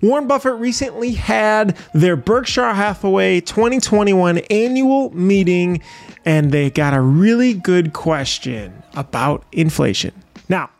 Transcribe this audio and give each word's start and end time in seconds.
Warren 0.00 0.26
Buffett 0.26 0.54
recently 0.54 1.12
had 1.12 1.76
their 1.92 2.16
Berkshire 2.16 2.74
Hathaway 2.74 3.40
2021 3.40 4.38
annual 4.50 5.10
meeting, 5.14 5.82
and 6.24 6.52
they 6.52 6.70
got 6.70 6.94
a 6.94 7.00
really 7.00 7.54
good 7.54 7.92
question 7.92 8.82
about 8.94 9.44
inflation. 9.52 10.12
Now, 10.48 10.70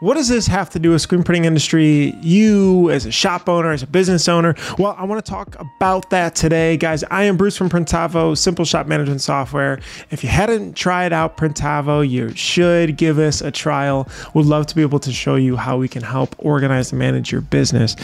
what 0.00 0.14
does 0.14 0.28
this 0.28 0.46
have 0.46 0.70
to 0.70 0.78
do 0.78 0.92
with 0.92 1.02
screen 1.02 1.24
printing 1.24 1.44
industry? 1.44 2.14
You 2.22 2.88
as 2.90 3.04
a 3.04 3.10
shop 3.10 3.48
owner, 3.48 3.72
as 3.72 3.82
a 3.82 3.86
business 3.86 4.28
owner? 4.28 4.54
Well, 4.78 4.94
I 4.96 5.04
want 5.04 5.24
to 5.24 5.28
talk 5.28 5.56
about 5.58 6.10
that 6.10 6.36
today, 6.36 6.76
guys. 6.76 7.02
I 7.04 7.24
am 7.24 7.36
Bruce 7.36 7.56
from 7.56 7.68
Printavo, 7.68 8.38
Simple 8.38 8.64
Shop 8.64 8.86
Management 8.86 9.20
Software. 9.22 9.80
If 10.10 10.22
you 10.22 10.30
hadn't 10.30 10.74
tried 10.74 11.12
out 11.12 11.36
Printavo, 11.36 12.08
you 12.08 12.32
should 12.36 12.96
give 12.96 13.18
us 13.18 13.40
a 13.40 13.50
trial. 13.50 14.08
Would 14.34 14.46
love 14.46 14.66
to 14.66 14.76
be 14.76 14.82
able 14.82 15.00
to 15.00 15.12
show 15.12 15.34
you 15.34 15.56
how 15.56 15.78
we 15.78 15.88
can 15.88 16.02
help 16.02 16.36
organize 16.38 16.92
and 16.92 16.98
manage 17.00 17.32
your 17.32 17.40
business. 17.40 17.96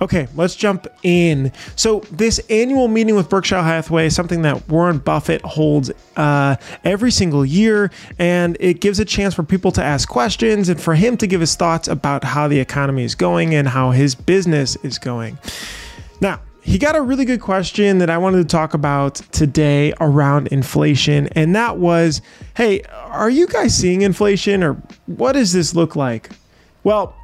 Okay, 0.00 0.28
let's 0.34 0.56
jump 0.56 0.86
in. 1.02 1.52
So, 1.76 2.00
this 2.10 2.38
annual 2.48 2.88
meeting 2.88 3.14
with 3.14 3.28
Berkshire 3.28 3.62
Hathaway 3.62 4.06
is 4.06 4.14
something 4.14 4.40
that 4.42 4.66
Warren 4.70 4.98
Buffett 4.98 5.42
holds 5.42 5.90
uh, 6.16 6.56
every 6.82 7.10
single 7.10 7.44
year, 7.44 7.90
and 8.18 8.56
it 8.58 8.80
gives 8.80 9.00
a 9.00 9.04
chance 9.04 9.34
for 9.34 9.42
people 9.42 9.70
to 9.72 9.82
ask 9.82 10.08
questions 10.08 10.70
and 10.70 10.80
for 10.80 10.94
him 10.94 11.18
to 11.18 11.26
give 11.26 11.41
his 11.42 11.54
thoughts 11.54 11.86
about 11.86 12.24
how 12.24 12.48
the 12.48 12.58
economy 12.58 13.04
is 13.04 13.14
going 13.14 13.54
and 13.54 13.68
how 13.68 13.90
his 13.90 14.14
business 14.14 14.76
is 14.82 14.98
going. 14.98 15.36
Now, 16.22 16.40
he 16.62 16.78
got 16.78 16.94
a 16.94 17.02
really 17.02 17.24
good 17.24 17.40
question 17.40 17.98
that 17.98 18.08
I 18.08 18.18
wanted 18.18 18.38
to 18.38 18.44
talk 18.44 18.72
about 18.72 19.16
today 19.32 19.92
around 20.00 20.46
inflation. 20.48 21.28
And 21.32 21.54
that 21.56 21.76
was 21.78 22.22
hey, 22.56 22.82
are 22.82 23.30
you 23.30 23.46
guys 23.46 23.74
seeing 23.74 24.02
inflation 24.02 24.62
or 24.62 24.74
what 25.06 25.32
does 25.32 25.52
this 25.52 25.74
look 25.74 25.96
like? 25.96 26.30
Well, 26.84 27.14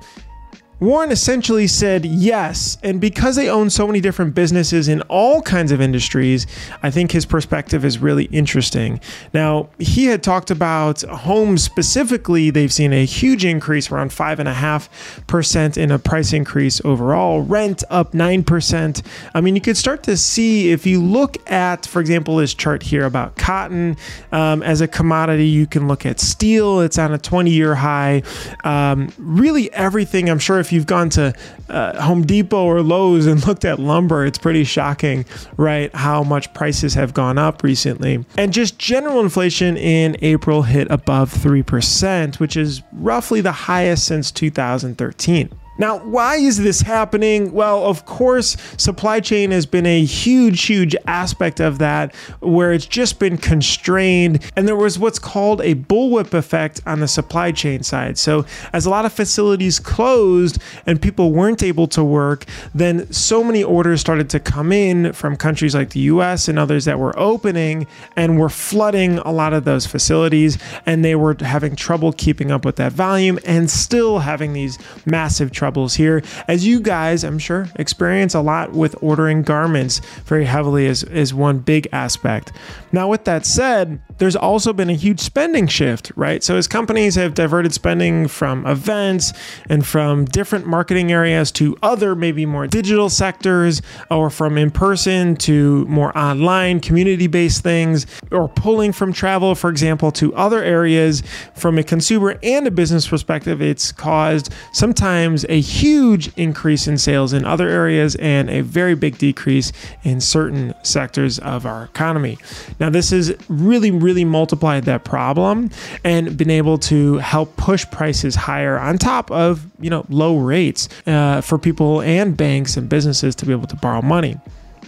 Warren 0.80 1.10
essentially 1.10 1.66
said 1.66 2.05
yes. 2.05 2.78
And 2.84 3.00
because 3.00 3.34
they 3.34 3.48
own 3.48 3.69
so 3.69 3.86
many 3.86 4.00
different 4.00 4.34
businesses 4.34 4.86
in 4.86 5.02
all 5.02 5.42
kinds 5.42 5.73
of 5.73 5.80
industries, 5.80 6.46
I 6.82 6.91
think 6.91 7.11
his 7.11 7.27
perspective 7.27 7.84
is 7.84 7.98
really 7.98 8.27
interesting. 8.27 9.00
Now, 9.34 9.70
he 9.78 10.06
had 10.06 10.22
talked 10.22 10.53
about 10.53 11.03
homes 11.03 11.64
specifically. 11.64 12.50
They've 12.50 12.72
seen 12.72 12.92
a 12.92 13.05
huge 13.05 13.44
increase, 13.44 13.91
around 13.91 14.11
5.5% 14.11 15.77
in 15.77 15.91
a 15.91 15.98
price 15.98 16.33
increase 16.33 16.81
overall, 16.84 17.42
rent 17.42 17.83
up 17.91 18.12
9%. 18.12 19.03
I 19.34 19.41
mean, 19.41 19.56
you 19.56 19.60
could 19.60 19.77
start 19.77 20.05
to 20.05 20.16
see 20.16 20.70
if 20.70 20.86
you 20.86 21.03
look 21.03 21.38
at, 21.50 21.86
for 21.86 22.00
example, 22.00 22.36
this 22.36 22.55
chart 22.55 22.84
here 22.84 23.05
about 23.05 23.36
cotton 23.36 23.97
um, 24.31 24.62
as 24.62 24.81
a 24.81 24.86
commodity, 24.86 25.48
you 25.48 25.66
can 25.66 25.88
look 25.88 26.06
at 26.06 26.20
steel, 26.20 26.81
it's 26.81 26.98
on 26.98 27.12
a 27.12 27.19
20 27.19 27.50
year 27.50 27.75
high. 27.75 28.22
Um, 28.62 29.12
really, 29.19 29.72
everything, 29.72 30.31
I'm 30.31 30.38
sure 30.38 30.60
if 30.60 30.67
if 30.69 30.72
you've 30.72 30.86
gone 30.86 31.08
to 31.08 31.33
uh, 31.70 32.02
Home 32.02 32.27
Depot 32.27 32.62
or 32.62 32.83
Lowe's 32.83 33.27
and 33.27 33.44
looked 33.47 33.64
at 33.64 33.78
lumber, 33.78 34.27
it's 34.27 34.36
pretty 34.36 34.64
shocking, 34.64 35.25
right? 35.56 35.94
How 35.94 36.22
much 36.22 36.52
prices 36.52 36.92
have 36.92 37.14
gone 37.14 37.38
up 37.38 37.62
recently. 37.62 38.27
And 38.36 38.52
just 38.52 38.78
general 38.78 39.20
inflation 39.20 39.78
in 39.78 40.19
April 40.20 40.62
hit 40.62 40.86
above 40.91 41.33
3%, 41.33 42.38
which 42.38 42.55
is 42.55 42.83
roughly 42.92 43.41
the 43.41 43.52
highest 43.52 44.05
since 44.05 44.30
2013. 44.30 45.50
Now, 45.79 45.98
why 45.98 46.37
is 46.37 46.59
this 46.59 46.81
happening? 46.81 47.53
Well, 47.53 47.84
of 47.84 48.05
course, 48.05 48.57
supply 48.77 49.21
chain 49.21 49.53
has 49.53 49.65
been 49.65 49.87
a 49.87 50.05
huge, 50.05 50.65
huge 50.65 50.97
aspect 51.07 51.61
of 51.61 51.79
that 51.79 52.12
where 52.41 52.73
it's 52.73 52.84
just 52.84 53.21
been 53.21 53.39
constrained. 53.39 54.51
And 54.56 54.67
there 54.67 54.75
was 54.75 54.99
what's 54.99 55.21
called 55.21 55.61
a 55.61 55.77
bullwhip 55.77 56.34
effect 56.34 56.81
on 56.84 56.99
the 56.99 57.06
supply 57.06 57.53
chain 57.53 57.84
side. 57.84 58.19
So, 58.19 58.45
as 58.73 58.87
a 58.87 58.91
lot 58.91 59.05
of 59.05 59.12
facilities 59.12 59.79
closed 59.79 60.61
and 60.84 61.01
people 61.01 61.33
weren't 61.33 61.62
able 61.62 61.87
to 61.89 62.03
work, 62.03 62.45
then 62.75 63.11
so 63.12 63.45
many 63.45 63.62
orders 63.62 64.01
started 64.01 64.29
to 64.31 64.41
come 64.41 64.73
in 64.73 65.12
from 65.12 65.37
countries 65.37 65.77
like 65.77 65.91
the 65.91 66.01
US 66.01 66.49
and 66.49 66.59
others 66.59 66.87
that 66.87 66.99
were 66.99 67.17
opening 67.17 67.87
and 68.17 68.41
were 68.41 68.49
flooding 68.49 69.19
a 69.19 69.31
lot 69.31 69.53
of 69.53 69.65
those 69.65 69.87
facilities. 69.87 70.59
And 70.87 71.05
they 71.05 71.15
were 71.15 71.37
having 71.38 71.77
trouble 71.77 72.12
keeping 72.12 72.50
up 72.50 72.65
with 72.65 72.77
that 72.77 72.93
volume 72.93 73.38
and 73.44 73.71
still 73.71 74.19
having 74.19 74.55
these 74.55 74.77
massive 75.06 75.53
troubles 75.53 75.68
troubles 75.69 75.97
here, 75.97 76.23
as 76.49 76.67
you 76.67 76.81
guys, 76.81 77.23
I'm 77.23 77.39
sure, 77.39 77.69
experience 77.77 78.34
a 78.34 78.41
lot 78.41 78.73
with 78.73 78.97
ordering 79.03 79.43
garments 79.43 80.01
very 80.25 80.47
heavily 80.47 80.87
is, 80.87 81.03
as 81.03 81.34
one 81.34 81.59
big 81.59 81.87
aspect. 81.93 82.53
Now, 82.91 83.09
with 83.09 83.25
that 83.25 83.45
said, 83.45 84.01
there's 84.17 84.34
also 84.34 84.73
been 84.73 84.89
a 84.89 84.95
huge 84.95 85.21
spending 85.21 85.67
shift, 85.67 86.11
right? 86.17 86.43
So, 86.43 86.56
as 86.56 86.67
companies 86.67 87.17
have 87.17 87.34
diverted 87.34 87.75
spending 87.75 88.29
from 88.29 88.67
events 88.67 89.34
and 89.69 89.84
from 89.84 90.25
different 90.25 90.67
marketing 90.67 91.12
areas 91.12 91.53
to 91.53 91.77
other, 91.83 92.15
maybe 92.15 92.47
more 92.47 92.67
digital 92.67 93.11
sectors, 93.11 93.83
or 94.11 94.31
from 94.31 94.56
in 94.56 94.71
person 94.71 95.37
to 95.37 95.85
more 95.85 96.17
online, 96.17 96.81
community 96.81 97.27
based 97.27 97.62
things, 97.62 98.06
or 98.33 98.49
pulling 98.49 98.93
from 98.93 99.12
travel, 99.12 99.55
for 99.55 99.69
example, 99.69 100.11
to 100.12 100.35
other 100.35 100.65
areas 100.65 101.23
from 101.55 101.77
a 101.77 101.83
consumer 101.83 102.39
and 102.43 102.67
a 102.67 102.71
business 102.71 103.06
perspective, 103.06 103.61
it's 103.61 103.93
caused 103.93 104.50
sometimes 104.73 105.45
a 105.50 105.57
huge 105.60 106.30
increase 106.36 106.86
in 106.86 106.98
sales 106.98 107.32
in 107.32 107.44
other 107.44 107.69
areas 107.69 108.16
and 108.16 108.50
a 108.50 108.60
very 108.60 108.94
big 108.94 109.19
decrease 109.19 109.72
in 110.02 110.20
certain 110.20 110.74
sectors 110.82 111.38
of 111.38 111.66
our 111.66 111.84
economy. 111.84 112.38
Now, 112.80 112.91
this 112.91 113.10
has 113.10 113.34
really, 113.48 113.91
really 113.91 114.24
multiplied 114.24 114.84
that 114.84 115.04
problem 115.04 115.70
and 116.04 116.36
been 116.36 116.50
able 116.50 116.78
to 116.78 117.19
help 117.19 117.56
push 117.56 117.84
prices 117.91 118.34
higher 118.34 118.78
on 118.78 118.98
top 118.98 119.30
of, 119.30 119.66
you 119.80 119.91
know, 119.91 120.06
low 120.08 120.38
rates 120.38 120.88
uh, 121.06 121.41
for 121.41 121.58
people 121.58 122.00
and 122.02 122.36
banks 122.36 122.76
and 122.76 122.88
businesses 122.88 123.34
to 123.36 123.46
be 123.46 123.52
able 123.52 123.66
to 123.66 123.76
borrow 123.76 124.02
money 124.02 124.36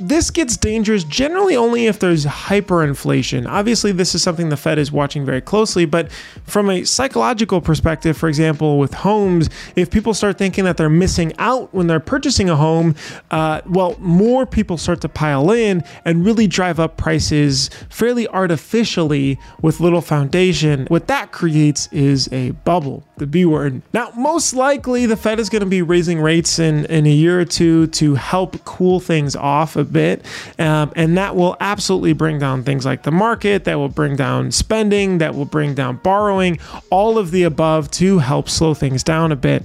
this 0.00 0.30
gets 0.30 0.56
dangerous 0.56 1.04
generally 1.04 1.56
only 1.56 1.86
if 1.86 1.98
there's 1.98 2.24
hyperinflation. 2.24 3.46
Obviously, 3.46 3.92
this 3.92 4.14
is 4.14 4.22
something 4.22 4.48
the 4.48 4.56
Fed 4.56 4.78
is 4.78 4.90
watching 4.90 5.24
very 5.24 5.40
closely, 5.40 5.84
but 5.84 6.10
from 6.44 6.70
a 6.70 6.84
psychological 6.84 7.60
perspective, 7.60 8.16
for 8.16 8.28
example, 8.28 8.78
with 8.78 8.94
homes, 8.94 9.50
if 9.76 9.90
people 9.90 10.14
start 10.14 10.38
thinking 10.38 10.64
that 10.64 10.76
they're 10.76 10.88
missing 10.88 11.32
out 11.38 11.72
when 11.74 11.86
they're 11.86 12.00
purchasing 12.00 12.48
a 12.48 12.56
home, 12.56 12.94
uh, 13.30 13.60
well, 13.66 13.96
more 13.98 14.46
people 14.46 14.78
start 14.78 15.00
to 15.02 15.08
pile 15.08 15.50
in 15.50 15.84
and 16.04 16.24
really 16.24 16.46
drive 16.46 16.80
up 16.80 16.96
prices 16.96 17.70
fairly 17.90 18.26
artificially 18.28 19.38
with 19.62 19.80
little 19.80 20.00
foundation. 20.00 20.86
What 20.86 21.06
that 21.08 21.32
creates 21.32 21.88
is 21.92 22.28
a 22.32 22.50
bubble, 22.50 23.04
the 23.18 23.26
B 23.26 23.44
word. 23.44 23.82
Now, 23.92 24.12
most 24.16 24.54
likely, 24.54 25.06
the 25.06 25.16
Fed 25.16 25.38
is 25.38 25.48
going 25.48 25.60
to 25.60 25.66
be 25.66 25.82
raising 25.82 26.20
rates 26.20 26.58
in, 26.58 26.86
in 26.86 27.06
a 27.06 27.12
year 27.12 27.40
or 27.40 27.44
two 27.44 27.86
to 27.88 28.14
help 28.14 28.64
cool 28.64 29.00
things 29.00 29.36
off 29.36 29.76
a 29.76 29.84
bit. 29.92 30.24
Um, 30.58 30.92
and 30.96 31.16
that 31.18 31.36
will 31.36 31.56
absolutely 31.60 32.12
bring 32.12 32.38
down 32.38 32.62
things 32.62 32.84
like 32.84 33.02
the 33.02 33.10
market, 33.10 33.64
that 33.64 33.76
will 33.76 33.88
bring 33.88 34.16
down 34.16 34.50
spending, 34.52 35.18
that 35.18 35.34
will 35.34 35.44
bring 35.44 35.74
down 35.74 35.96
borrowing, 35.96 36.58
all 36.90 37.18
of 37.18 37.30
the 37.30 37.42
above 37.42 37.90
to 37.92 38.18
help 38.18 38.48
slow 38.48 38.74
things 38.74 39.02
down 39.02 39.32
a 39.32 39.36
bit. 39.36 39.64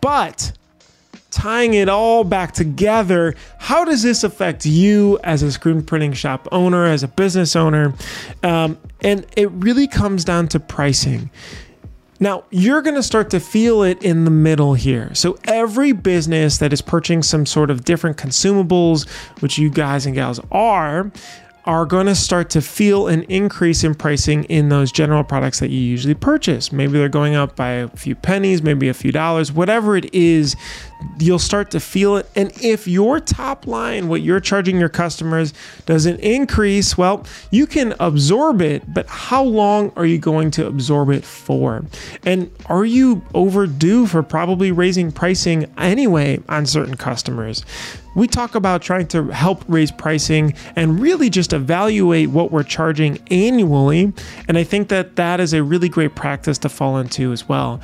But 0.00 0.52
tying 1.30 1.74
it 1.74 1.88
all 1.88 2.24
back 2.24 2.52
together, 2.52 3.34
how 3.58 3.84
does 3.84 4.02
this 4.02 4.24
affect 4.24 4.64
you 4.64 5.18
as 5.22 5.42
a 5.42 5.52
screen 5.52 5.82
printing 5.82 6.14
shop 6.14 6.48
owner, 6.50 6.86
as 6.86 7.02
a 7.02 7.08
business 7.08 7.54
owner? 7.54 7.92
Um, 8.42 8.78
and 9.02 9.26
it 9.36 9.50
really 9.50 9.86
comes 9.86 10.24
down 10.24 10.48
to 10.48 10.60
pricing. 10.60 11.30
Now, 12.18 12.44
you're 12.50 12.82
going 12.82 12.96
to 12.96 13.02
start 13.02 13.30
to 13.30 13.40
feel 13.40 13.82
it 13.82 14.02
in 14.02 14.24
the 14.24 14.30
middle 14.30 14.74
here. 14.74 15.14
So, 15.14 15.38
every 15.44 15.92
business 15.92 16.58
that 16.58 16.72
is 16.72 16.80
purchasing 16.80 17.22
some 17.22 17.46
sort 17.46 17.70
of 17.70 17.84
different 17.84 18.16
consumables, 18.16 19.08
which 19.40 19.58
you 19.58 19.68
guys 19.68 20.06
and 20.06 20.14
gals 20.14 20.40
are, 20.50 21.10
are 21.66 21.84
going 21.84 22.06
to 22.06 22.14
start 22.14 22.48
to 22.50 22.60
feel 22.60 23.08
an 23.08 23.24
increase 23.24 23.82
in 23.82 23.94
pricing 23.94 24.44
in 24.44 24.68
those 24.68 24.92
general 24.92 25.24
products 25.24 25.58
that 25.58 25.68
you 25.68 25.80
usually 25.80 26.14
purchase. 26.14 26.70
Maybe 26.70 26.92
they're 26.92 27.08
going 27.08 27.34
up 27.34 27.56
by 27.56 27.70
a 27.70 27.88
few 27.88 28.14
pennies, 28.14 28.62
maybe 28.62 28.88
a 28.88 28.94
few 28.94 29.10
dollars, 29.10 29.50
whatever 29.50 29.96
it 29.96 30.14
is, 30.14 30.54
you'll 31.18 31.38
start 31.38 31.70
to 31.70 31.80
feel 31.80 32.16
it. 32.16 32.30
And 32.36 32.52
if 32.62 32.86
your 32.86 33.20
top 33.20 33.66
line, 33.66 34.08
what 34.08 34.22
you're 34.22 34.40
charging 34.40 34.78
your 34.78 34.88
customers, 34.88 35.52
doesn't 35.86 36.20
increase, 36.20 36.96
well, 36.96 37.24
you 37.50 37.66
can 37.66 37.94
absorb 38.00 38.60
it, 38.60 38.82
but 38.92 39.06
how 39.06 39.42
long 39.42 39.92
are 39.96 40.06
you 40.06 40.18
going 40.18 40.50
to 40.52 40.66
absorb 40.66 41.10
it 41.10 41.24
for? 41.24 41.84
And 42.24 42.50
are 42.66 42.84
you 42.84 43.22
overdue 43.34 44.06
for 44.06 44.22
probably 44.22 44.72
raising 44.72 45.12
pricing 45.12 45.70
anyway 45.76 46.40
on 46.48 46.66
certain 46.66 46.96
customers? 46.96 47.64
we 48.16 48.26
talk 48.26 48.54
about 48.54 48.80
trying 48.80 49.06
to 49.06 49.28
help 49.28 49.62
raise 49.68 49.92
pricing 49.92 50.54
and 50.74 50.98
really 50.98 51.28
just 51.28 51.52
evaluate 51.52 52.30
what 52.30 52.50
we're 52.50 52.62
charging 52.62 53.18
annually. 53.30 54.10
And 54.48 54.56
I 54.56 54.64
think 54.64 54.88
that 54.88 55.16
that 55.16 55.38
is 55.38 55.52
a 55.52 55.62
really 55.62 55.90
great 55.90 56.16
practice 56.16 56.56
to 56.58 56.70
fall 56.70 56.96
into 56.96 57.30
as 57.30 57.46
well. 57.46 57.80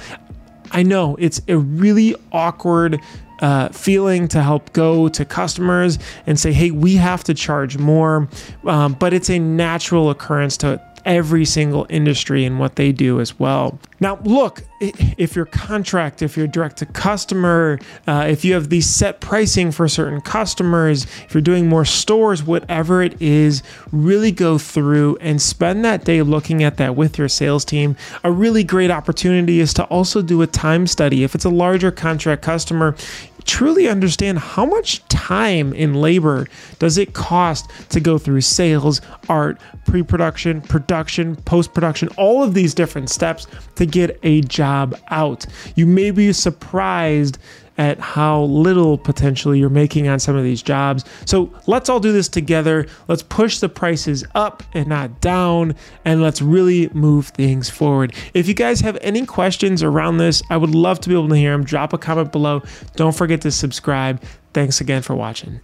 I 0.73 0.83
know 0.83 1.17
it's 1.19 1.41
a 1.49 1.57
really 1.57 2.15
awkward 2.33 3.01
uh, 3.41 3.69
feeling 3.71 4.29
to 4.29 4.43
help 4.43 4.73
go 4.73 5.09
to 5.09 5.25
customers 5.25 5.99
and 6.27 6.39
say, 6.39 6.53
hey, 6.53 6.71
we 6.71 6.97
have 6.97 7.25
to 7.25 7.35
charge 7.35 7.77
more. 7.77 8.29
Um, 8.65 8.95
but 8.95 9.13
it's 9.13 9.29
a 9.29 9.39
natural 9.39 10.11
occurrence 10.11 10.57
to 10.59 10.81
every 11.05 11.45
single 11.45 11.87
industry 11.89 12.45
and 12.45 12.59
what 12.59 12.77
they 12.77 12.93
do 12.93 13.21
as 13.21 13.39
well. 13.39 13.79
Now, 14.01 14.19
look, 14.25 14.63
if 14.81 15.37
you're 15.37 15.47
contract, 15.47 16.23
if 16.23 16.37
you're 16.37 16.49
direct 16.49 16.79
to 16.79 16.87
customer, 16.87 17.79
uh, 18.09 18.27
if 18.29 18.45
you 18.45 18.55
have 18.55 18.69
these 18.69 18.87
set 18.87 19.21
pricing 19.21 19.71
for 19.71 19.87
certain 19.87 20.21
customers, 20.21 21.05
if 21.25 21.35
you're 21.35 21.41
doing 21.41 21.69
more 21.69 21.85
stores, 21.85 22.43
whatever 22.43 23.03
it 23.03 23.21
is, 23.23 23.63
really 23.93 24.33
go 24.33 24.59
through 24.59 25.17
and 25.21 25.41
spend 25.41 25.85
that 25.85 26.05
day 26.05 26.23
looking 26.23 26.65
at 26.65 26.79
that 26.79 26.97
with 26.97 27.17
your 27.17 27.29
sales 27.29 27.65
team. 27.65 27.97
A 28.25 28.33
really 28.33 28.65
great 28.65 28.91
opportunity 28.91 29.61
is 29.61 29.73
to 29.75 29.85
also 29.85 30.21
do 30.21 30.43
a 30.43 30.49
time 30.49 30.89
study. 30.89 31.23
If 31.23 31.37
it's 31.37 31.45
a 31.45 31.51
larger 31.51 31.93
contract 31.93 32.43
customer, 32.43 32.97
truly 33.45 33.89
understand 33.89 34.39
how 34.39 34.65
much 34.65 35.07
time 35.09 35.73
and 35.77 36.01
labor 36.01 36.47
does 36.79 36.99
it 36.99 37.15
cost 37.15 37.71
to 37.91 38.01
go 38.01 38.19
through 38.19 38.41
sales, 38.41 39.01
art, 39.29 39.61
pre-production, 39.87 40.61
production, 40.61 41.37
post-production, 41.37 42.09
all 42.17 42.43
of 42.43 42.55
these 42.55 42.75
different 42.75 43.11
steps 43.11 43.47
to 43.77 43.87
get 43.87 44.19
a 44.23 44.41
job 44.43 44.99
out. 45.11 45.47
You 45.75 45.87
may 45.87 46.11
be 46.11 46.33
surprised 46.33 47.39
at 47.79 47.99
how 47.99 48.43
little 48.43 48.99
potentially 48.99 49.59
you're 49.59 49.71
making 49.71 50.09
on 50.09 50.19
some 50.19 50.37
of 50.37 50.45
these 50.45 50.63
jobs. 50.63 51.05
So 51.25 51.53
let's 51.67 51.89
all 51.89 52.01
do 52.01 52.13
this 52.13 52.29
together. 52.29 52.87
Let's 53.09 53.23
push 53.23 53.59
the 53.59 53.69
prices 53.69 54.25
up 54.35 54.63
and 54.75 54.89
not 54.89 55.21
down, 55.21 55.75
and 56.05 56.23
let's 56.23 56.43
really 56.43 56.89
move 56.91 57.29
things 57.29 57.71
forward. 57.71 58.15
If 58.35 58.49
you 58.49 58.55
guys 58.55 58.81
have 58.81 58.99
any 59.01 59.27
questions 59.27 59.83
around 59.83 60.19
this, 60.19 60.43
I 60.51 60.57
would 60.57 60.75
love 60.75 61.01
to 61.01 61.09
be 61.09 61.15
able 61.15 61.29
to 61.29 61.37
hear 61.37 61.53
them. 61.53 61.65
Drop 61.65 61.93
a 61.93 61.99
comment 61.99 62.33
below. 62.33 62.63
Don't 62.97 63.15
forget 63.15 63.41
to 63.43 63.51
subscribe. 63.51 64.23
Thanks 64.53 64.81
again 64.81 65.03
for 65.03 65.15
watching. 65.15 65.61